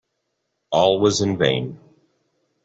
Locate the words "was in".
0.99-1.37